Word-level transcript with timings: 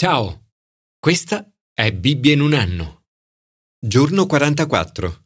Ciao, 0.00 0.50
questa 1.00 1.44
è 1.74 1.92
Bibbia 1.92 2.32
in 2.32 2.40
un 2.40 2.52
anno. 2.52 3.06
Giorno 3.84 4.26
44. 4.26 5.24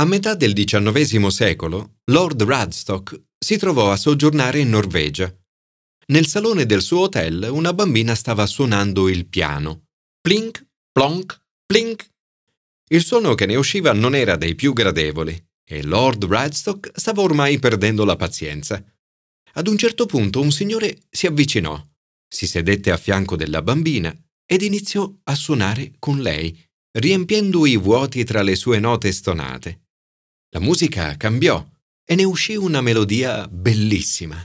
A 0.00 0.04
metà 0.04 0.34
del 0.34 0.52
XIX 0.52 1.28
secolo, 1.28 2.00
Lord 2.06 2.42
Radstock 2.42 3.22
si 3.38 3.58
trovò 3.58 3.92
a 3.92 3.96
soggiornare 3.96 4.58
in 4.58 4.68
Norvegia. 4.68 5.32
Nel 6.08 6.26
salone 6.26 6.66
del 6.66 6.82
suo 6.82 7.02
hotel 7.02 7.50
una 7.52 7.72
bambina 7.72 8.16
stava 8.16 8.46
suonando 8.46 9.08
il 9.08 9.28
piano. 9.28 9.84
Plink, 10.20 10.66
plonk, 10.90 11.40
plink. 11.64 12.08
Il 12.90 13.04
suono 13.04 13.36
che 13.36 13.46
ne 13.46 13.54
usciva 13.54 13.92
non 13.92 14.16
era 14.16 14.34
dei 14.34 14.56
più 14.56 14.72
gradevoli 14.72 15.40
e 15.64 15.84
Lord 15.84 16.24
Radstock 16.24 16.90
stava 16.98 17.22
ormai 17.22 17.60
perdendo 17.60 18.04
la 18.04 18.16
pazienza. 18.16 18.84
Ad 19.52 19.68
un 19.68 19.78
certo 19.78 20.06
punto 20.06 20.40
un 20.40 20.50
signore 20.50 21.02
si 21.08 21.28
avvicinò 21.28 21.80
si 22.32 22.46
sedette 22.46 22.90
a 22.90 22.96
fianco 22.96 23.36
della 23.36 23.60
bambina 23.60 24.16
ed 24.46 24.62
iniziò 24.62 25.12
a 25.24 25.34
suonare 25.34 25.92
con 25.98 26.20
lei, 26.20 26.58
riempiendo 26.98 27.66
i 27.66 27.76
vuoti 27.76 28.24
tra 28.24 28.42
le 28.42 28.54
sue 28.54 28.78
note 28.78 29.12
stonate. 29.12 29.88
La 30.50 30.60
musica 30.60 31.16
cambiò 31.16 31.62
e 32.04 32.14
ne 32.14 32.24
uscì 32.24 32.56
una 32.56 32.80
melodia 32.80 33.46
bellissima. 33.48 34.42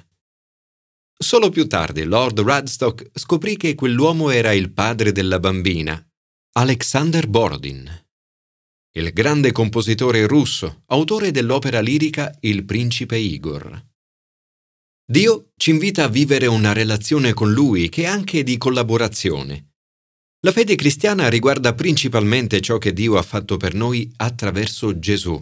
Solo 1.17 1.49
più 1.49 1.67
tardi 1.67 2.03
Lord 2.03 2.41
Radstock 2.41 3.09
scoprì 3.13 3.55
che 3.55 3.73
quell'uomo 3.73 4.29
era 4.29 4.51
il 4.53 4.71
padre 4.71 5.11
della 5.11 5.39
bambina, 5.39 6.05
Alexander 6.53 7.27
Borodin, 7.27 8.05
il 8.97 9.13
grande 9.13 9.51
compositore 9.51 10.25
russo, 10.25 10.81
autore 10.87 11.29
dell'opera 11.29 11.81
lirica 11.81 12.35
Il 12.41 12.65
principe 12.65 13.15
Igor. 13.15 13.86
Dio 15.09 15.53
ci 15.55 15.69
invita 15.69 16.03
a 16.03 16.09
vivere 16.09 16.47
una 16.47 16.73
relazione 16.73 17.31
con 17.31 17.53
Lui 17.53 17.87
che 17.87 18.03
è 18.03 18.07
anche 18.07 18.43
di 18.43 18.57
collaborazione. 18.57 19.75
La 20.41 20.51
fede 20.51 20.75
cristiana 20.75 21.29
riguarda 21.29 21.73
principalmente 21.73 22.59
ciò 22.59 22.77
che 22.77 22.91
Dio 22.91 23.15
ha 23.15 23.21
fatto 23.21 23.55
per 23.55 23.73
noi 23.73 24.11
attraverso 24.17 24.99
Gesù, 24.99 25.41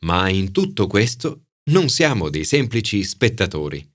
ma 0.00 0.30
in 0.30 0.52
tutto 0.52 0.86
questo 0.86 1.48
non 1.64 1.90
siamo 1.90 2.30
dei 2.30 2.44
semplici 2.44 3.04
spettatori. 3.04 3.86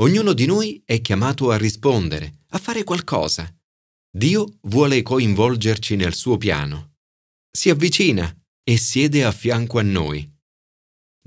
Ognuno 0.00 0.32
di 0.32 0.46
noi 0.46 0.82
è 0.84 1.00
chiamato 1.00 1.52
a 1.52 1.56
rispondere, 1.56 2.40
a 2.48 2.58
fare 2.58 2.82
qualcosa. 2.82 3.48
Dio 4.10 4.58
vuole 4.62 5.00
coinvolgerci 5.02 5.94
nel 5.94 6.14
suo 6.14 6.36
piano. 6.38 6.94
Si 7.48 7.70
avvicina 7.70 8.36
e 8.64 8.76
siede 8.78 9.22
a 9.22 9.30
fianco 9.30 9.78
a 9.78 9.82
noi 9.82 10.37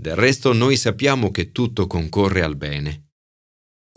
del 0.02 0.16
resto 0.16 0.52
noi 0.52 0.78
sappiamo 0.78 1.30
che 1.30 1.52
tutto 1.52 1.86
concorre 1.86 2.42
al 2.42 2.56
bene. 2.56 3.12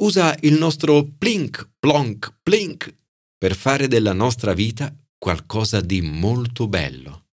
Usa 0.02 0.36
il 0.42 0.52
nostro 0.58 1.02
plink, 1.02 1.76
plonk, 1.78 2.40
plink 2.42 2.94
per 3.38 3.56
fare 3.56 3.88
della 3.88 4.12
nostra 4.12 4.52
vita 4.52 4.94
qualcosa 5.16 5.80
di 5.80 6.02
molto 6.02 6.68
bello. 6.68 7.28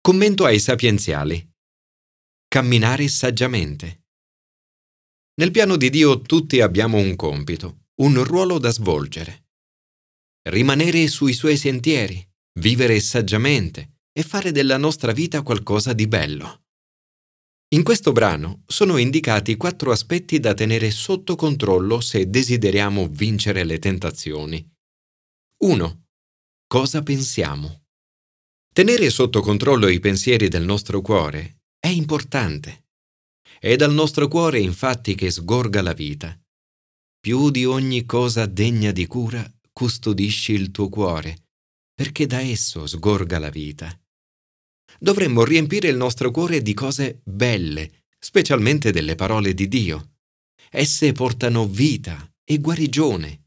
Commento 0.00 0.44
ai 0.44 0.60
sapienziali. 0.60 1.44
Camminare 2.46 3.08
saggiamente. 3.08 4.04
Nel 5.40 5.50
piano 5.50 5.76
di 5.76 5.90
Dio 5.90 6.20
tutti 6.20 6.60
abbiamo 6.60 6.98
un 6.98 7.16
compito, 7.16 7.86
un 8.02 8.22
ruolo 8.22 8.60
da 8.60 8.70
svolgere. 8.70 9.48
Rimanere 10.48 11.08
sui 11.08 11.32
suoi 11.32 11.56
sentieri, 11.56 12.24
vivere 12.60 13.00
saggiamente 13.00 14.02
e 14.12 14.22
fare 14.22 14.52
della 14.52 14.76
nostra 14.76 15.10
vita 15.10 15.42
qualcosa 15.42 15.92
di 15.92 16.06
bello. 16.06 16.66
In 17.74 17.82
questo 17.82 18.12
brano 18.12 18.62
sono 18.66 18.96
indicati 18.96 19.58
quattro 19.58 19.92
aspetti 19.92 20.40
da 20.40 20.54
tenere 20.54 20.90
sotto 20.90 21.36
controllo 21.36 22.00
se 22.00 22.30
desideriamo 22.30 23.08
vincere 23.08 23.62
le 23.64 23.78
tentazioni. 23.78 24.66
1. 25.64 26.04
Cosa 26.66 27.02
pensiamo? 27.02 27.82
Tenere 28.72 29.10
sotto 29.10 29.42
controllo 29.42 29.88
i 29.88 30.00
pensieri 30.00 30.48
del 30.48 30.64
nostro 30.64 31.02
cuore 31.02 31.58
è 31.78 31.88
importante. 31.88 32.86
È 33.60 33.76
dal 33.76 33.92
nostro 33.92 34.28
cuore 34.28 34.60
infatti 34.60 35.14
che 35.14 35.30
sgorga 35.30 35.82
la 35.82 35.92
vita. 35.92 36.40
Più 37.20 37.50
di 37.50 37.66
ogni 37.66 38.06
cosa 38.06 38.46
degna 38.46 38.92
di 38.92 39.06
cura 39.06 39.46
custodisci 39.70 40.52
il 40.52 40.70
tuo 40.70 40.88
cuore, 40.88 41.48
perché 41.92 42.26
da 42.26 42.40
esso 42.40 42.86
sgorga 42.86 43.38
la 43.38 43.50
vita 43.50 43.94
dovremmo 44.98 45.44
riempire 45.44 45.88
il 45.88 45.96
nostro 45.96 46.30
cuore 46.30 46.62
di 46.62 46.74
cose 46.74 47.20
belle, 47.24 48.04
specialmente 48.18 48.90
delle 48.90 49.14
parole 49.14 49.54
di 49.54 49.68
Dio. 49.68 50.16
Esse 50.70 51.12
portano 51.12 51.66
vita 51.66 52.30
e 52.44 52.58
guarigione. 52.58 53.46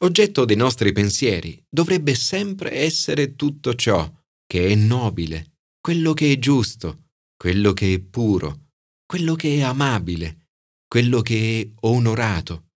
Oggetto 0.00 0.44
dei 0.44 0.56
nostri 0.56 0.92
pensieri 0.92 1.62
dovrebbe 1.68 2.14
sempre 2.14 2.72
essere 2.72 3.34
tutto 3.34 3.74
ciò 3.74 4.10
che 4.46 4.68
è 4.68 4.74
nobile, 4.74 5.54
quello 5.80 6.12
che 6.12 6.32
è 6.32 6.38
giusto, 6.38 7.08
quello 7.36 7.72
che 7.72 7.94
è 7.94 8.00
puro, 8.00 8.68
quello 9.06 9.34
che 9.34 9.56
è 9.56 9.62
amabile, 9.62 10.48
quello 10.86 11.22
che 11.22 11.60
è 11.60 11.70
onorato, 11.86 12.68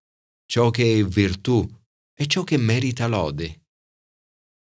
ciò 0.47 0.71
che 0.71 0.99
è 0.99 1.05
virtù 1.05 1.69
e 2.15 2.27
ciò 2.27 2.43
che 2.43 2.57
merita 2.57 3.07
lode. 3.07 3.67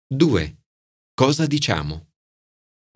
2. 0.06 0.62
Cosa 1.14 1.46
diciamo? 1.46 2.07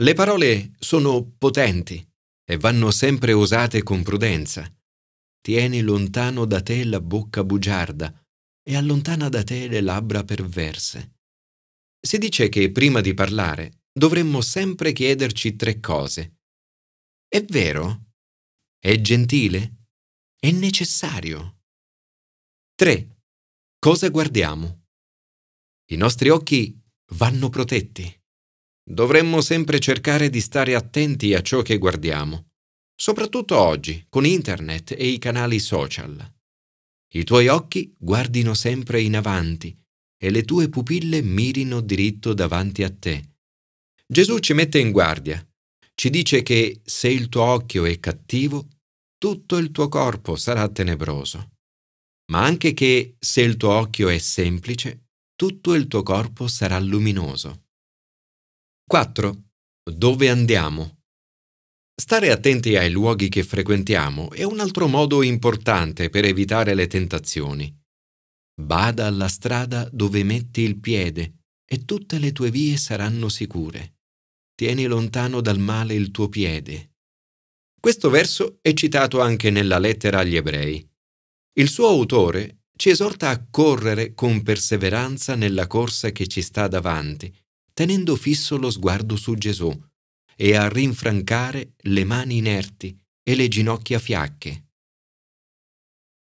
Le 0.03 0.15
parole 0.15 0.73
sono 0.81 1.23
potenti 1.39 2.05
e 2.45 2.57
vanno 2.57 2.91
sempre 2.91 3.31
usate 3.31 3.85
con 3.85 4.03
prudenza. 4.03 4.69
Tieni 5.41 5.81
lontano 5.81 6.45
da 6.45 6.61
te 6.61 6.83
la 6.83 7.01
bocca 7.01 7.45
bugiarda 7.45 8.13
e 8.65 8.75
allontana 8.75 9.29
da 9.29 9.45
te 9.45 9.69
le 9.69 9.81
labbra 9.81 10.25
perverse. 10.25 11.19
Si 12.01 12.19
dice 12.19 12.49
che 12.49 12.73
prima 12.73 13.01
di 13.01 13.15
parlare 13.15 13.85
dovremmo 13.93 14.41
sempre 14.41 14.91
chiederci 14.91 15.55
tre 15.55 15.79
cose. 15.79 16.39
È 17.29 17.41
vero? 17.45 18.15
È 18.81 19.01
gentile? 19.01 19.87
È 20.37 20.51
necessario? 20.51 21.61
3. 22.75 23.19
Cosa 23.79 24.09
guardiamo? 24.09 24.87
I 25.93 25.97
nostri 25.97 26.29
occhi 26.29 26.77
vanno 27.13 27.49
protetti. 27.51 28.22
Dovremmo 28.85 29.41
sempre 29.41 29.79
cercare 29.79 30.29
di 30.29 30.41
stare 30.41 30.75
attenti 30.75 31.35
a 31.35 31.41
ciò 31.41 31.63
che 31.63 31.79
guardiamo, 31.79 32.51
soprattutto 32.95 33.57
oggi 33.57 34.05
con 34.09 34.27
Internet 34.27 34.93
e 34.93 35.07
i 35.07 35.19
canali 35.19 35.59
social. 35.59 36.35
I 37.15 37.25
tuoi 37.25 37.49
occhi 37.49 37.95
guardino 37.99 38.55
sempre 38.55 39.01
in 39.01 39.17
avanti 39.17 39.77
e 40.17 40.31
le 40.31 40.43
tue 40.45 40.69
pupille 40.69 41.23
mirino 41.23 41.81
diritto 41.81 42.33
davanti 42.33 42.83
a 42.83 42.91
te. 42.91 43.37
Gesù 44.07 44.39
ci 44.39 44.53
mette 44.53 44.79
in 44.79 44.91
guardia. 44.91 45.45
Ci 45.95 46.11
dice 46.11 46.43
che 46.43 46.81
se 46.85 47.09
il 47.09 47.29
tuo 47.29 47.43
occhio 47.43 47.85
è 47.85 47.99
cattivo, 48.01 48.69
tutto 49.19 49.57
il 49.59 49.71
tuo 49.71 49.89
corpo 49.89 50.37
sarà 50.37 50.69
tenebroso, 50.69 51.51
ma 52.33 52.43
anche 52.43 52.73
che 52.73 53.15
se 53.19 53.43
il 53.43 53.57
tuo 53.57 53.71
occhio 53.71 54.09
è 54.09 54.19
semplice, 54.19 55.05
tutto 55.37 55.75
il 55.75 55.87
tuo 55.87 56.03
corpo 56.03 56.49
sarà 56.49 56.79
luminoso. 56.81 57.67
4. 58.87 59.45
Dove 59.91 60.29
andiamo? 60.29 60.99
Stare 61.99 62.31
attenti 62.31 62.77
ai 62.77 62.91
luoghi 62.91 63.31
che 63.31 63.43
frequentiamo 63.43 64.33
è 64.33 64.43
un 64.43 64.61
altro 64.61 64.87
modo 64.87 65.23
importante 65.23 66.11
per 66.11 66.27
evitare 66.27 66.75
le 66.75 66.89
tentazioni. 66.89 67.75
Bada 68.61 69.07
alla 69.07 69.29
strada 69.29 69.89
dove 69.91 70.23
metti 70.25 70.61
il 70.61 70.79
piede 70.79 71.45
e 71.65 71.87
tutte 71.87 72.19
le 72.19 72.33
tue 72.33 72.51
vie 72.51 72.77
saranno 72.77 73.31
sicure. 73.31 74.01
Tieni 74.55 74.85
lontano 74.85 75.41
dal 75.41 75.59
male 75.59 75.95
il 75.95 76.11
tuo 76.11 76.29
piede. 76.29 76.97
Questo 77.81 78.11
verso 78.11 78.59
è 78.61 78.75
citato 78.75 79.23
anche 79.23 79.49
nella 79.49 79.79
lettera 79.79 80.19
agli 80.19 80.37
ebrei. 80.37 80.87
Il 81.55 81.71
suo 81.71 81.87
autore 81.87 82.65
ci 82.77 82.91
esorta 82.91 83.31
a 83.31 83.43
correre 83.51 84.13
con 84.13 84.43
perseveranza 84.43 85.35
nella 85.35 85.67
corsa 85.67 86.11
che 86.11 86.27
ci 86.27 86.43
sta 86.43 86.69
davanti 86.69 87.35
tenendo 87.73 88.17
fisso 88.17 88.57
lo 88.57 88.71
sguardo 88.71 89.17
su 89.17 89.35
Gesù 89.35 89.71
e 90.37 90.57
a 90.57 90.69
rinfrancare 90.69 91.75
le 91.77 92.05
mani 92.05 92.37
inerti 92.39 92.99
e 93.23 93.35
le 93.35 93.49
ginocchia 93.49 93.99
fiacche. 93.99 94.71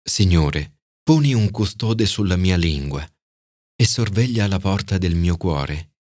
Signore, 0.03 0.81
poni 1.03 1.35
un 1.35 1.51
custode 1.51 2.07
sulla 2.07 2.37
mia 2.37 2.57
lingua 2.57 3.07
e 3.75 3.87
sorveglia 3.87 4.47
la 4.47 4.59
porta 4.59 4.99
del 4.99 5.15
mio 5.15 5.37
cuore. 5.37 5.95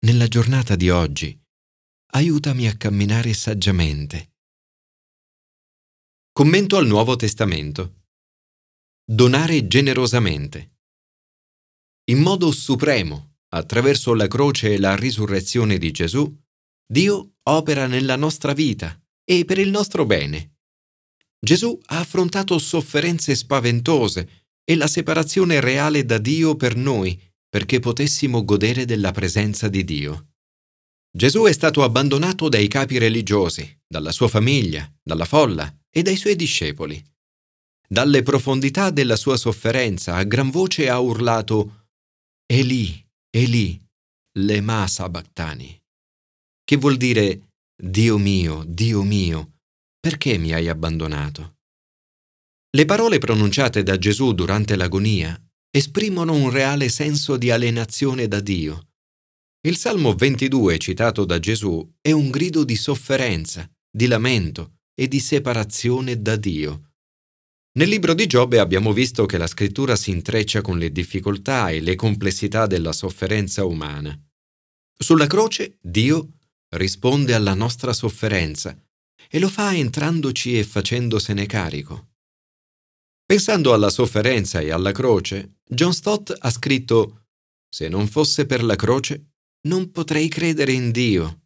Nella 0.00 0.26
giornata 0.28 0.76
di 0.76 0.90
oggi, 0.90 1.38
aiutami 2.12 2.66
a 2.66 2.76
camminare 2.76 3.32
saggiamente. 3.32 4.32
Commento 6.32 6.76
al 6.76 6.86
Nuovo 6.86 7.16
Testamento. 7.16 8.04
Donare 9.04 9.66
generosamente. 9.66 10.78
In 12.10 12.20
modo 12.20 12.50
supremo 12.50 13.29
attraverso 13.50 14.14
la 14.14 14.28
croce 14.28 14.74
e 14.74 14.78
la 14.78 14.96
risurrezione 14.96 15.78
di 15.78 15.90
Gesù, 15.90 16.32
Dio 16.86 17.34
opera 17.44 17.86
nella 17.86 18.16
nostra 18.16 18.52
vita 18.52 19.00
e 19.24 19.44
per 19.44 19.58
il 19.58 19.70
nostro 19.70 20.04
bene. 20.06 20.56
Gesù 21.38 21.78
ha 21.86 21.98
affrontato 22.00 22.58
sofferenze 22.58 23.34
spaventose 23.34 24.46
e 24.64 24.76
la 24.76 24.86
separazione 24.86 25.60
reale 25.60 26.04
da 26.04 26.18
Dio 26.18 26.54
per 26.54 26.76
noi, 26.76 27.20
perché 27.48 27.80
potessimo 27.80 28.44
godere 28.44 28.84
della 28.84 29.10
presenza 29.12 29.68
di 29.68 29.84
Dio. 29.84 30.28
Gesù 31.12 31.44
è 31.44 31.52
stato 31.52 31.82
abbandonato 31.82 32.48
dai 32.48 32.68
capi 32.68 32.98
religiosi, 32.98 33.80
dalla 33.86 34.12
sua 34.12 34.28
famiglia, 34.28 34.88
dalla 35.02 35.24
folla 35.24 35.72
e 35.90 36.02
dai 36.02 36.16
suoi 36.16 36.36
discepoli. 36.36 37.02
Dalle 37.88 38.22
profondità 38.22 38.90
della 38.90 39.16
sua 39.16 39.36
sofferenza 39.36 40.14
a 40.14 40.22
gran 40.22 40.50
voce 40.50 40.88
ha 40.88 41.00
urlato 41.00 41.88
Eli, 42.46 43.04
Eli, 43.30 43.80
lema 44.38 44.86
sabachthani, 44.86 45.80
che 46.64 46.76
vuol 46.76 46.96
dire 46.96 47.48
Dio 47.80 48.18
mio, 48.18 48.64
Dio 48.66 49.02
mio, 49.02 49.58
perché 49.98 50.36
mi 50.38 50.52
hai 50.52 50.68
abbandonato? 50.68 51.56
Le 52.76 52.84
parole 52.84 53.18
pronunciate 53.18 53.82
da 53.82 53.98
Gesù 53.98 54.32
durante 54.32 54.76
l'agonia 54.76 55.40
esprimono 55.70 56.34
un 56.34 56.50
reale 56.50 56.88
senso 56.88 57.36
di 57.36 57.50
alienazione 57.50 58.28
da 58.28 58.40
Dio 58.40 58.90
il 59.62 59.76
Salmo 59.76 60.14
22 60.14 60.78
citato 60.78 61.26
da 61.26 61.38
Gesù 61.38 61.86
è 62.00 62.12
un 62.12 62.30
grido 62.30 62.64
di 62.64 62.76
sofferenza, 62.76 63.70
di 63.94 64.06
lamento 64.06 64.76
e 64.94 65.06
di 65.06 65.20
separazione 65.20 66.22
da 66.22 66.36
Dio. 66.36 66.89
Nel 67.72 67.88
libro 67.88 68.14
di 68.14 68.26
Giobbe 68.26 68.58
abbiamo 68.58 68.92
visto 68.92 69.26
che 69.26 69.38
la 69.38 69.46
scrittura 69.46 69.94
si 69.94 70.10
intreccia 70.10 70.60
con 70.60 70.76
le 70.76 70.90
difficoltà 70.90 71.70
e 71.70 71.80
le 71.80 71.94
complessità 71.94 72.66
della 72.66 72.92
sofferenza 72.92 73.64
umana. 73.64 74.18
Sulla 74.98 75.28
croce 75.28 75.78
Dio 75.80 76.32
risponde 76.70 77.32
alla 77.32 77.54
nostra 77.54 77.92
sofferenza 77.92 78.76
e 79.28 79.38
lo 79.38 79.48
fa 79.48 79.76
entrandoci 79.76 80.58
e 80.58 80.64
facendosene 80.64 81.46
carico. 81.46 82.08
Pensando 83.24 83.72
alla 83.72 83.90
sofferenza 83.90 84.58
e 84.58 84.72
alla 84.72 84.90
croce, 84.90 85.60
John 85.64 85.94
Stott 85.94 86.36
ha 86.36 86.50
scritto 86.50 87.26
Se 87.68 87.86
non 87.88 88.08
fosse 88.08 88.46
per 88.46 88.64
la 88.64 88.74
croce, 88.74 89.34
non 89.68 89.92
potrei 89.92 90.26
credere 90.26 90.72
in 90.72 90.90
Dio. 90.90 91.42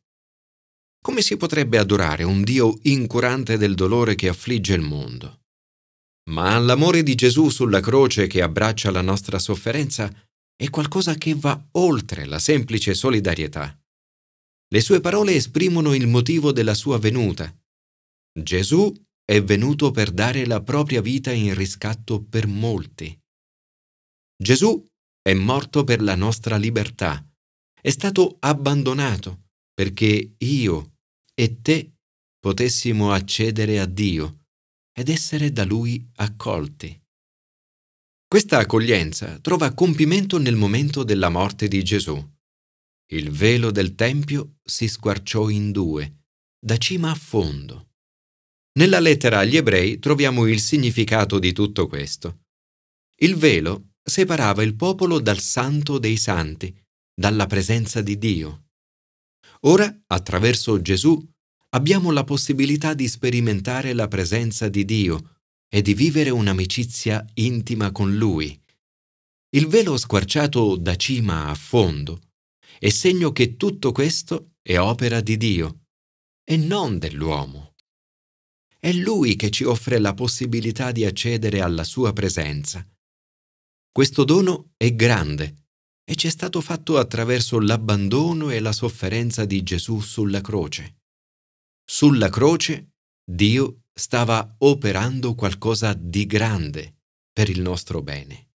Come 1.03 1.21
si 1.21 1.37
potrebbe 1.37 1.77
adorare 1.77 2.23
un 2.23 2.43
Dio 2.43 2.79
incurante 2.85 3.59
del 3.59 3.75
dolore 3.75 4.15
che 4.15 4.29
affligge 4.29 4.73
il 4.73 4.81
mondo? 4.81 5.44
Ma 6.31 6.59
l'amore 6.59 7.03
di 7.03 7.15
Gesù 7.15 7.51
sulla 7.51 7.81
croce 7.81 8.27
che 8.27 8.43
abbraccia 8.43 8.91
la 8.91 9.03
nostra 9.03 9.39
sofferenza 9.39 10.13
è 10.57 10.71
qualcosa 10.71 11.15
che 11.15 11.35
va 11.35 11.69
oltre 11.73 12.25
la 12.25 12.39
semplice 12.39 12.95
solidarietà. 12.95 13.79
Le 14.69 14.81
sue 14.81 15.01
parole 15.01 15.35
esprimono 15.35 15.95
il 15.95 16.07
motivo 16.07 16.53
della 16.53 16.75
sua 16.75 16.99
venuta. 16.99 17.55
Gesù 18.33 18.93
è 19.25 19.43
venuto 19.43 19.91
per 19.91 20.11
dare 20.11 20.47
la 20.47 20.63
propria 20.63 21.01
vita 21.01 21.31
in 21.31 21.55
riscatto 21.55 22.23
per 22.23 22.47
molti. 22.47 23.17
Gesù 24.37 24.87
è 25.23 25.33
morto 25.35 25.85
per 25.85 26.03
la 26.03 26.15
nostra 26.15 26.57
libertà 26.57 27.25
è 27.85 27.91
stato 27.91 28.39
abbandonato 28.41 29.49
perché 29.75 30.37
io 30.39 30.95
e 31.35 31.61
te 31.61 31.97
potessimo 32.39 33.13
accedere 33.13 33.79
a 33.79 33.85
Dio 33.85 34.44
ed 34.97 35.09
essere 35.09 35.53
da 35.53 35.65
Lui 35.65 36.09
accolti. 36.17 36.99
Questa 38.27 38.59
accoglienza 38.59 39.39
trova 39.41 39.75
compimento 39.75 40.39
nel 40.39 40.57
momento 40.57 41.03
della 41.03 41.29
morte 41.29 41.69
di 41.69 41.83
Gesù. 41.83 42.17
Il 43.11 43.31
velo 43.31 43.71
del 43.71 43.95
Tempio 43.95 44.57
si 44.65 44.89
squarciò 44.89 45.49
in 45.49 45.73
due, 45.73 46.25
da 46.59 46.77
cima 46.79 47.11
a 47.11 47.15
fondo. 47.15 47.91
Nella 48.79 48.99
lettera 48.99 49.41
agli 49.41 49.57
ebrei 49.57 49.99
troviamo 49.99 50.47
il 50.47 50.61
significato 50.61 51.39
di 51.39 51.53
tutto 51.53 51.87
questo. 51.87 52.45
Il 53.21 53.37
velo 53.37 53.95
separava 54.03 54.63
il 54.63 54.75
popolo 54.75 55.21
dal 55.21 55.39
santo 55.39 55.99
dei 55.99 56.17
santi, 56.17 56.77
dalla 57.13 57.47
presenza 57.47 58.01
di 58.01 58.19
Dio. 58.19 58.69
Ora, 59.67 60.03
attraverso 60.09 60.81
Gesù, 60.81 61.25
abbiamo 61.75 62.13
la 62.13 62.25
possibilità 62.25 62.95
di 62.95 63.09
sperimentare 63.09 63.93
la 63.95 64.07
presenza 64.07 64.69
di 64.69 64.85
Dio 64.85 65.41
e 65.69 65.83
di 65.83 65.93
vivere 65.93 66.31
un'amicizia 66.31 67.25
intima 67.35 67.91
con 67.91 68.17
Lui. 68.17 68.59
Il 69.51 69.67
velo 69.67 69.97
squarciato 69.97 70.77
da 70.77 70.95
cima 70.95 71.49
a 71.49 71.55
fondo 71.55 72.21
è 72.79 72.89
segno 72.91 73.33
che 73.33 73.57
tutto 73.57 73.91
questo 73.91 74.53
è 74.63 74.79
opera 74.79 75.21
di 75.21 75.37
Dio 75.37 75.87
e 76.45 76.57
non 76.57 76.99
dell'uomo. 76.99 77.75
È 78.79 78.93
Lui 78.93 79.35
che 79.35 79.51
ci 79.51 79.65
offre 79.65 79.99
la 79.99 80.15
possibilità 80.15 80.93
di 80.93 81.05
accedere 81.05 81.61
alla 81.61 81.85
sua 81.85 82.13
presenza. 82.13 82.87
Questo 83.91 84.25
dono 84.25 84.73
è 84.77 84.95
grande 84.95 85.67
e 86.05 86.15
ci 86.15 86.29
è 86.29 86.31
stato 86.31 86.61
fatto 86.61 86.99
attraverso 86.99 87.59
l'abbandono 87.59 88.51
e 88.51 88.61
la 88.61 88.73
sofferenza 88.73 89.45
di 89.45 89.63
Gesù 89.63 90.01
sulla 90.01 90.41
croce. 90.41 90.99
Sulla 91.85 92.29
croce 92.29 92.93
Dio 93.25 93.83
stava 93.93 94.57
operando 94.59 95.35
qualcosa 95.35 95.95
di 95.95 96.27
grande 96.27 97.03
per 97.33 97.49
il 97.49 97.61
nostro 97.61 98.03
bene. 98.03 98.49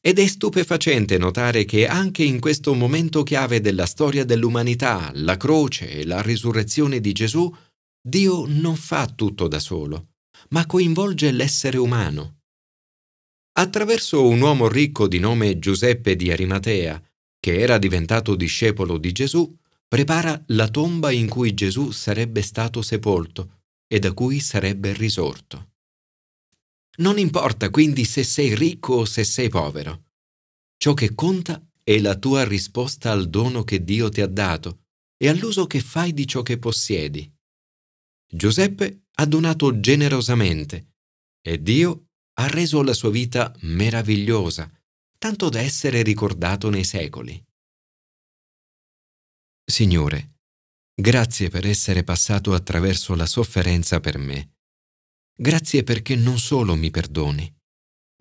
Ed 0.00 0.18
è 0.18 0.26
stupefacente 0.26 1.18
notare 1.18 1.64
che 1.64 1.86
anche 1.86 2.22
in 2.22 2.40
questo 2.40 2.74
momento 2.74 3.22
chiave 3.22 3.60
della 3.60 3.86
storia 3.86 4.24
dell'umanità, 4.24 5.10
la 5.14 5.36
croce 5.36 5.90
e 5.90 6.06
la 6.06 6.22
risurrezione 6.22 7.00
di 7.00 7.12
Gesù, 7.12 7.54
Dio 8.00 8.46
non 8.46 8.76
fa 8.76 9.06
tutto 9.06 9.46
da 9.46 9.58
solo, 9.58 10.12
ma 10.50 10.64
coinvolge 10.64 11.30
l'essere 11.32 11.76
umano 11.76 12.40
attraverso 13.60 14.26
un 14.26 14.40
uomo 14.40 14.68
ricco 14.68 15.06
di 15.06 15.18
nome 15.18 15.58
Giuseppe 15.58 16.16
di 16.16 16.30
Arimatea, 16.30 17.02
che 17.38 17.58
era 17.58 17.76
diventato 17.76 18.34
discepolo 18.34 18.96
di 18.96 19.12
Gesù, 19.12 19.54
prepara 19.90 20.40
la 20.48 20.68
tomba 20.68 21.10
in 21.10 21.28
cui 21.28 21.52
Gesù 21.52 21.90
sarebbe 21.90 22.42
stato 22.42 22.80
sepolto 22.80 23.62
e 23.88 23.98
da 23.98 24.12
cui 24.12 24.38
sarebbe 24.38 24.92
risorto. 24.92 25.72
Non 26.98 27.18
importa 27.18 27.70
quindi 27.70 28.04
se 28.04 28.22
sei 28.22 28.54
ricco 28.54 28.94
o 28.94 29.04
se 29.04 29.24
sei 29.24 29.48
povero. 29.48 30.04
Ciò 30.76 30.94
che 30.94 31.12
conta 31.12 31.60
è 31.82 31.98
la 31.98 32.16
tua 32.16 32.44
risposta 32.44 33.10
al 33.10 33.28
dono 33.28 33.64
che 33.64 33.82
Dio 33.82 34.08
ti 34.10 34.20
ha 34.20 34.28
dato 34.28 34.84
e 35.16 35.28
all'uso 35.28 35.66
che 35.66 35.80
fai 35.80 36.12
di 36.12 36.24
ciò 36.24 36.42
che 36.42 36.58
possiedi. 36.58 37.28
Giuseppe 38.32 39.06
ha 39.14 39.26
donato 39.26 39.80
generosamente 39.80 40.92
e 41.42 41.60
Dio 41.60 42.10
ha 42.34 42.46
reso 42.46 42.80
la 42.82 42.92
sua 42.92 43.10
vita 43.10 43.52
meravigliosa, 43.62 44.70
tanto 45.18 45.48
da 45.48 45.58
essere 45.58 46.02
ricordato 46.02 46.70
nei 46.70 46.84
secoli. 46.84 47.44
Signore, 49.70 50.40
grazie 50.94 51.48
per 51.48 51.64
essere 51.66 52.04
passato 52.04 52.52
attraverso 52.52 53.14
la 53.14 53.24
sofferenza 53.24 54.00
per 54.00 54.18
me. 54.18 54.56
Grazie 55.34 55.84
perché 55.84 56.16
non 56.16 56.38
solo 56.38 56.74
mi 56.74 56.90
perdoni, 56.90 57.50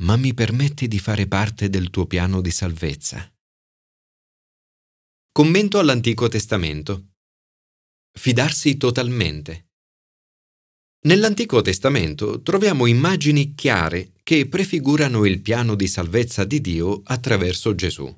ma 0.03 0.15
mi 0.15 0.33
permetti 0.33 0.87
di 0.87 0.99
fare 0.99 1.27
parte 1.27 1.69
del 1.69 1.89
tuo 1.89 2.05
piano 2.05 2.39
di 2.39 2.51
salvezza. 2.51 3.29
Commento 5.31 5.79
all'Antico 5.79 6.27
Testamento. 6.27 7.13
Fidarsi 8.17 8.77
totalmente. 8.77 9.67
Nell'Antico 11.01 11.61
Testamento 11.61 12.41
troviamo 12.41 12.85
immagini 12.85 13.55
chiare 13.55 14.13
che 14.21 14.47
prefigurano 14.47 15.25
il 15.25 15.41
piano 15.41 15.75
di 15.75 15.87
salvezza 15.87 16.43
di 16.43 16.61
Dio 16.61 17.01
attraverso 17.05 17.73
Gesù. 17.73 18.13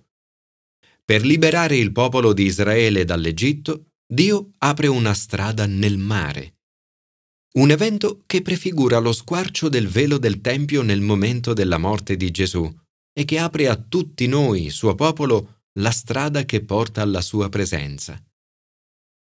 Per 1.12 1.26
liberare 1.26 1.76
il 1.76 1.92
popolo 1.92 2.32
di 2.32 2.46
Israele 2.46 3.04
dall'Egitto, 3.04 3.88
Dio 4.08 4.54
apre 4.60 4.88
una 4.88 5.14
strada 5.14 5.66
nel 5.66 5.98
mare. 5.98 6.60
Un 7.56 7.70
evento 7.70 8.24
che 8.26 8.42
prefigura 8.42 8.98
lo 9.00 9.12
squarcio 9.12 9.68
del 9.68 9.90
velo 9.90 10.18
del 10.18 10.40
Tempio 10.40 10.84
nel 10.84 11.02
momento 11.02 11.52
della 11.52 11.78
morte 11.78 12.16
di 12.16 12.32
Gesù 12.32 12.66
e 13.12 13.26
che 13.26 13.40
apre 13.40 13.68
a 13.68 13.76
tutti 13.76 14.26
noi, 14.28 14.70
suo 14.70 14.96
popolo, 14.96 15.64
la 15.80 15.92
strada 15.92 16.46
che 16.46 16.64
porta 16.64 17.02
alla 17.02 17.20
sua 17.20 17.50
presenza. 17.50 18.18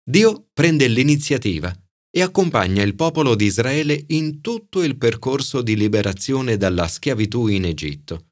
Dio 0.08 0.50
prende 0.54 0.88
l'iniziativa 0.88 1.76
e 2.12 2.22
accompagna 2.22 2.84
il 2.84 2.94
popolo 2.94 3.34
di 3.34 3.46
Israele 3.46 4.00
in 4.10 4.42
tutto 4.42 4.84
il 4.84 4.96
percorso 4.96 5.64
di 5.64 5.76
liberazione 5.76 6.56
dalla 6.56 6.88
schiavitù 6.88 7.48
in 7.48 7.66
Egitto. 7.66 8.28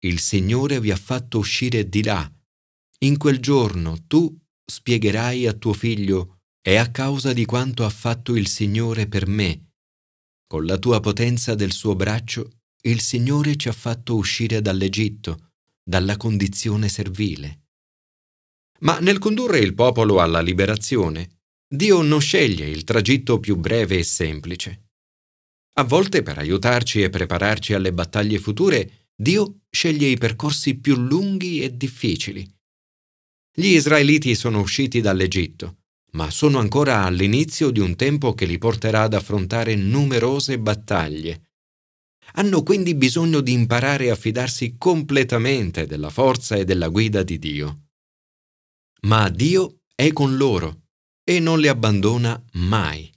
Il 0.00 0.18
Signore 0.18 0.80
vi 0.80 0.90
ha 0.90 0.96
fatto 0.96 1.38
uscire 1.38 1.88
di 1.88 2.02
là. 2.02 2.30
In 3.02 3.18
quel 3.18 3.40
giorno 3.40 4.04
tu 4.06 4.32
spiegherai 4.64 5.48
a 5.48 5.54
tuo 5.54 5.72
figlio 5.72 6.38
è 6.60 6.76
a 6.76 6.90
causa 6.90 7.32
di 7.32 7.44
quanto 7.44 7.84
ha 7.84 7.90
fatto 7.90 8.36
il 8.36 8.46
Signore 8.46 9.08
per 9.08 9.26
me. 9.26 9.72
Con 10.46 10.66
la 10.66 10.78
tua 10.78 11.00
potenza 11.00 11.56
del 11.56 11.72
suo 11.72 11.96
braccio, 11.96 12.60
il 12.82 13.00
Signore 13.00 13.56
ci 13.56 13.68
ha 13.68 13.72
fatto 13.72 14.14
uscire 14.14 14.62
dall'Egitto, 14.62 15.50
dalla 15.82 16.16
condizione 16.16 16.88
servile. 16.88 17.62
Ma 18.80 19.00
nel 19.00 19.18
condurre 19.18 19.58
il 19.58 19.74
popolo 19.74 20.20
alla 20.20 20.40
liberazione, 20.40 21.40
Dio 21.66 22.02
non 22.02 22.20
sceglie 22.20 22.68
il 22.68 22.84
tragitto 22.84 23.40
più 23.40 23.56
breve 23.56 23.98
e 23.98 24.04
semplice. 24.04 24.90
A 25.78 25.82
volte, 25.82 26.22
per 26.22 26.38
aiutarci 26.38 27.02
e 27.02 27.10
prepararci 27.10 27.72
alle 27.72 27.92
battaglie 27.92 28.38
future, 28.38 29.08
Dio 29.12 29.62
sceglie 29.70 30.06
i 30.06 30.16
percorsi 30.16 30.76
più 30.76 30.94
lunghi 30.94 31.62
e 31.62 31.76
difficili. 31.76 32.48
Gli 33.54 33.74
israeliti 33.74 34.34
sono 34.34 34.60
usciti 34.60 35.02
dall'Egitto, 35.02 35.80
ma 36.12 36.30
sono 36.30 36.58
ancora 36.58 37.04
all'inizio 37.04 37.70
di 37.70 37.80
un 37.80 37.96
tempo 37.96 38.32
che 38.32 38.46
li 38.46 38.56
porterà 38.56 39.02
ad 39.02 39.12
affrontare 39.12 39.74
numerose 39.74 40.58
battaglie. 40.58 41.50
Hanno 42.34 42.62
quindi 42.62 42.94
bisogno 42.94 43.42
di 43.42 43.52
imparare 43.52 44.10
a 44.10 44.14
fidarsi 44.14 44.76
completamente 44.78 45.86
della 45.86 46.08
forza 46.08 46.56
e 46.56 46.64
della 46.64 46.88
guida 46.88 47.22
di 47.22 47.38
Dio. 47.38 47.88
Ma 49.02 49.28
Dio 49.28 49.80
è 49.94 50.12
con 50.12 50.36
loro 50.36 50.84
e 51.22 51.38
non 51.38 51.60
li 51.60 51.68
abbandona 51.68 52.42
mai. 52.52 53.12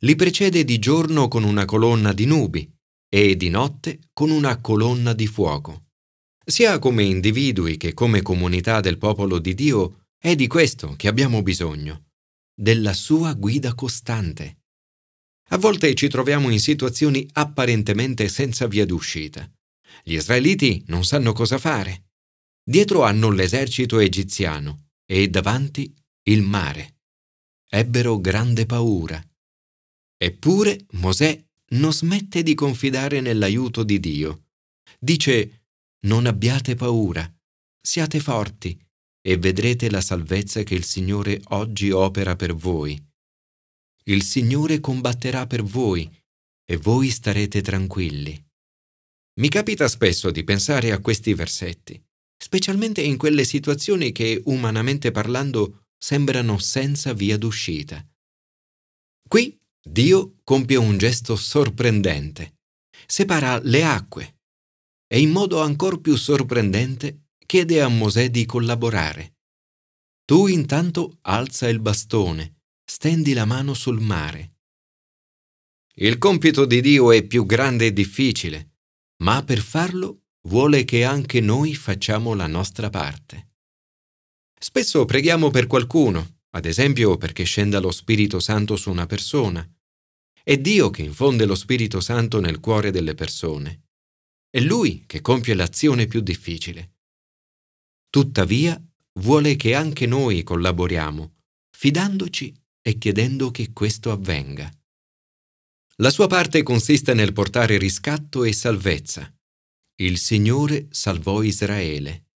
Li 0.00 0.16
precede 0.16 0.64
di 0.64 0.80
giorno 0.80 1.28
con 1.28 1.44
una 1.44 1.64
colonna 1.64 2.12
di 2.12 2.24
nubi 2.24 2.68
e 3.08 3.36
di 3.36 3.48
notte 3.48 4.00
con 4.12 4.30
una 4.30 4.60
colonna 4.60 5.12
di 5.12 5.28
fuoco. 5.28 5.85
Sia 6.48 6.78
come 6.78 7.02
individui 7.02 7.76
che 7.76 7.92
come 7.92 8.22
comunità 8.22 8.78
del 8.78 8.98
popolo 8.98 9.40
di 9.40 9.52
Dio 9.52 10.04
è 10.16 10.36
di 10.36 10.46
questo 10.46 10.94
che 10.94 11.08
abbiamo 11.08 11.42
bisogno, 11.42 12.10
della 12.54 12.92
sua 12.92 13.34
guida 13.34 13.74
costante. 13.74 14.58
A 15.48 15.58
volte 15.58 15.92
ci 15.96 16.06
troviamo 16.06 16.50
in 16.50 16.60
situazioni 16.60 17.28
apparentemente 17.32 18.28
senza 18.28 18.68
via 18.68 18.86
d'uscita. 18.86 19.50
Gli 20.04 20.14
israeliti 20.14 20.84
non 20.86 21.04
sanno 21.04 21.32
cosa 21.32 21.58
fare. 21.58 22.10
Dietro 22.62 23.02
hanno 23.02 23.30
l'esercito 23.30 23.98
egiziano 23.98 24.90
e 25.04 25.28
davanti 25.28 25.92
il 26.28 26.42
mare. 26.42 26.98
Ebbero 27.68 28.20
grande 28.20 28.66
paura. 28.66 29.20
Eppure 30.16 30.86
Mosè 30.92 31.44
non 31.70 31.92
smette 31.92 32.44
di 32.44 32.54
confidare 32.54 33.20
nell'aiuto 33.20 33.82
di 33.82 33.98
Dio. 33.98 34.44
Dice, 35.00 35.65
non 36.06 36.26
abbiate 36.26 36.74
paura, 36.74 37.28
siate 37.80 38.20
forti 38.20 38.78
e 39.20 39.36
vedrete 39.38 39.90
la 39.90 40.00
salvezza 40.00 40.62
che 40.62 40.74
il 40.74 40.84
Signore 40.84 41.40
oggi 41.48 41.90
opera 41.90 42.36
per 42.36 42.54
voi. 42.54 43.00
Il 44.04 44.22
Signore 44.22 44.78
combatterà 44.78 45.46
per 45.46 45.62
voi 45.64 46.08
e 46.64 46.76
voi 46.76 47.10
starete 47.10 47.60
tranquilli. 47.60 48.40
Mi 49.40 49.48
capita 49.48 49.88
spesso 49.88 50.30
di 50.30 50.44
pensare 50.44 50.92
a 50.92 51.00
questi 51.00 51.34
versetti, 51.34 52.00
specialmente 52.36 53.02
in 53.02 53.16
quelle 53.16 53.44
situazioni 53.44 54.12
che, 54.12 54.40
umanamente 54.44 55.10
parlando, 55.10 55.86
sembrano 55.98 56.58
senza 56.58 57.12
via 57.14 57.36
d'uscita. 57.36 58.06
Qui 59.28 59.58
Dio 59.82 60.36
compie 60.44 60.76
un 60.76 60.98
gesto 60.98 61.34
sorprendente. 61.34 62.60
Separa 63.06 63.60
le 63.60 63.84
acque 63.84 64.35
e 65.06 65.20
in 65.20 65.30
modo 65.30 65.60
ancora 65.60 65.98
più 65.98 66.16
sorprendente 66.16 67.28
chiede 67.46 67.80
a 67.80 67.88
Mosè 67.88 68.30
di 68.30 68.44
collaborare. 68.44 69.36
Tu 70.24 70.48
intanto 70.48 71.18
alza 71.22 71.68
il 71.68 71.80
bastone 71.80 72.56
stendi 72.88 73.32
la 73.32 73.44
mano 73.44 73.74
sul 73.74 74.00
mare. 74.00 74.54
Il 75.96 76.18
compito 76.18 76.64
di 76.66 76.80
Dio 76.80 77.10
è 77.10 77.24
più 77.24 77.44
grande 77.44 77.86
e 77.86 77.92
difficile, 77.92 78.74
ma 79.24 79.42
per 79.42 79.58
farlo 79.58 80.22
vuole 80.48 80.84
che 80.84 81.04
anche 81.04 81.40
noi 81.40 81.74
facciamo 81.74 82.34
la 82.34 82.46
nostra 82.46 82.88
parte. 82.88 83.54
Spesso 84.58 85.04
preghiamo 85.04 85.50
per 85.50 85.66
qualcuno, 85.66 86.42
ad 86.50 86.64
esempio 86.64 87.16
perché 87.16 87.42
scenda 87.42 87.80
lo 87.80 87.90
Spirito 87.90 88.38
Santo 88.38 88.76
su 88.76 88.90
una 88.90 89.06
persona. 89.06 89.68
È 90.42 90.56
Dio 90.56 90.90
che 90.90 91.02
infonde 91.02 91.44
lo 91.44 91.56
Spirito 91.56 92.00
Santo 92.00 92.40
nel 92.40 92.60
cuore 92.60 92.92
delle 92.92 93.14
persone. 93.14 93.85
È 94.48 94.60
Lui 94.60 95.04
che 95.06 95.20
compie 95.20 95.54
l'azione 95.54 96.06
più 96.06 96.20
difficile. 96.20 96.94
Tuttavia, 98.08 98.80
vuole 99.20 99.56
che 99.56 99.74
anche 99.74 100.06
noi 100.06 100.42
collaboriamo, 100.42 101.34
fidandoci 101.70 102.54
e 102.80 102.98
chiedendo 102.98 103.50
che 103.50 103.72
questo 103.72 104.10
avvenga. 104.10 104.70
La 105.96 106.10
sua 106.10 106.26
parte 106.26 106.62
consiste 106.62 107.14
nel 107.14 107.32
portare 107.32 107.78
riscatto 107.78 108.44
e 108.44 108.52
salvezza. 108.52 109.34
Il 109.96 110.18
Signore 110.18 110.88
salvò 110.90 111.42
Israele. 111.42 112.26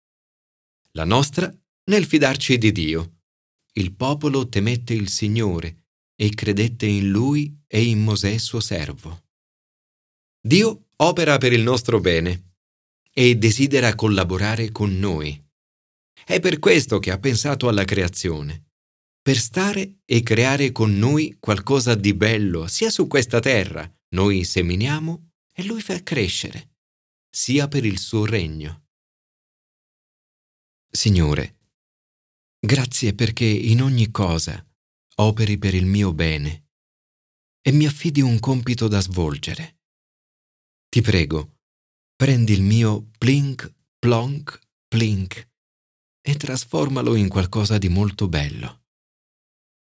La 0.93 1.05
nostra 1.05 1.55
nel 1.85 2.07
fidarci 2.07 2.57
di 2.59 2.73
Dio. 2.73 3.21
Il 3.73 3.95
popolo 3.95 4.49
temette 4.49 4.95
il 4.95 5.09
Signore 5.09 5.88
e 6.14 6.31
credette 6.31 6.87
in 6.87 7.11
Lui 7.11 7.62
e 7.67 7.83
in 7.85 8.02
Mosè 8.02 8.37
suo 8.38 8.61
servo. 8.61 9.29
Dio 10.40 10.87
opera 11.02 11.38
per 11.38 11.52
il 11.52 11.62
nostro 11.62 12.00
bene 12.00 12.54
e 13.12 13.37
desidera 13.37 13.95
collaborare 13.95 14.71
con 14.71 14.99
noi. 14.99 15.42
È 16.25 16.38
per 16.40 16.59
questo 16.59 16.99
che 16.99 17.11
ha 17.11 17.19
pensato 17.19 17.69
alla 17.69 17.85
creazione 17.85 18.71
per 19.23 19.37
stare 19.37 20.00
e 20.04 20.23
creare 20.23 20.73
con 20.73 20.97
noi 20.97 21.37
qualcosa 21.38 21.95
di 21.95 22.14
bello 22.14 22.66
sia 22.66 22.90
su 22.90 23.07
questa 23.07 23.38
terra, 23.38 23.90
noi 24.14 24.45
seminiamo 24.45 25.33
e 25.52 25.64
lui 25.64 25.83
fa 25.83 26.02
crescere, 26.02 26.76
sia 27.28 27.69
per 27.69 27.85
il 27.85 27.99
suo 27.99 28.25
regno. 28.25 28.87
Signore, 30.90 31.59
grazie 32.59 33.14
perché 33.14 33.45
in 33.45 33.83
ogni 33.83 34.11
cosa 34.11 34.66
operi 35.16 35.59
per 35.59 35.75
il 35.75 35.87
mio 35.87 36.14
bene 36.14 36.69
e 37.61 37.73
mi 37.73 37.87
affidi 37.87 38.23
un 38.23 38.38
compito 38.40 38.88
da 38.88 39.00
svolgere. 39.00 39.80
Ti 40.93 41.03
prego, 41.03 41.59
prendi 42.17 42.53
il 42.53 42.63
mio 42.63 43.11
plink, 43.17 43.73
plonk, 43.97 44.59
plink 44.89 45.49
e 46.21 46.35
trasformalo 46.35 47.15
in 47.15 47.29
qualcosa 47.29 47.79
di 47.79 47.89
molto 47.89 48.27
bello. 48.27 48.80